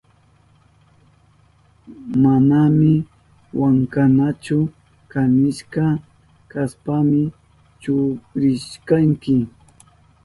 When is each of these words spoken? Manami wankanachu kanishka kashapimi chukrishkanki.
Manami 2.21 2.93
wankanachu 3.59 4.57
kanishka 5.11 5.83
kashapimi 6.51 7.21
chukrishkanki. 7.81 9.35